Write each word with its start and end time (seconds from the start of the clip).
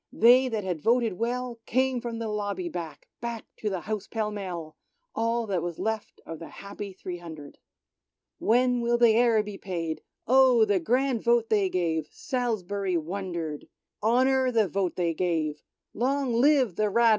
They 0.11 0.47
that 0.49 0.63
had 0.63 0.81
voted 0.81 1.13
well 1.19 1.59
came 1.67 2.01
from 2.01 2.17
the 2.17 2.27
lobby 2.27 2.67
back, 2.67 3.07
back 3.21 3.45
to 3.57 3.69
the 3.69 3.81
House 3.81 4.07
pell 4.07 4.31
mell— 4.31 4.75
All 5.15 5.45
that 5.45 5.61
was 5.61 5.77
left 5.77 6.19
of 6.25 6.39
the 6.39 6.47
happy 6.49 6.91
three 6.91 7.19
hundred. 7.19 7.59
When 8.39 8.81
will 8.81 8.97
they 8.97 9.15
e'er 9.21 9.43
be 9.43 9.59
paid? 9.59 10.01
Oh, 10.25 10.65
the 10.65 10.79
grand 10.79 11.23
vote 11.23 11.49
they 11.49 11.69
gave! 11.69 12.07
Salisbury 12.09 12.97
wondered! 12.97 13.67
Honour 14.01 14.51
the 14.51 14.67
vote 14.67 14.95
they 14.95 15.13
gave! 15.13 15.61
Long 15.93 16.33
live 16.33 16.77
the" 16.77 16.89
Rad. 16.89 17.09